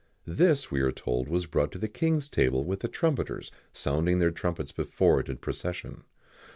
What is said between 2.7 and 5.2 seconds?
the trumpeters sounding their trumpets before